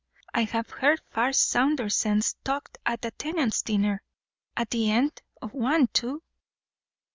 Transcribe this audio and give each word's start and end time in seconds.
I 0.33 0.45
have 0.45 0.71
heard 0.71 0.99
far 1.11 1.31
sounder 1.31 1.87
sense 1.87 2.33
talked 2.43 2.79
at 2.87 3.05
a 3.05 3.11
tenants' 3.11 3.61
dinner 3.61 4.01
at 4.57 4.71
the 4.71 4.89
end 4.89 5.21
of 5.43 5.53
one, 5.53 5.89
too." 5.89 6.23